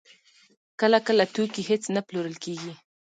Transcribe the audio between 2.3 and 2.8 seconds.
کېږي